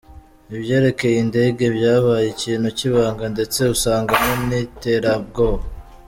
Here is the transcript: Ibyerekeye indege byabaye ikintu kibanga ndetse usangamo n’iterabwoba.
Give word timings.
Ibyerekeye 0.55 1.17
indege 1.25 1.63
byabaye 1.75 2.27
ikintu 2.35 2.67
kibanga 2.79 3.25
ndetse 3.33 3.59
usangamo 3.75 4.31
n’iterabwoba. 4.49 5.63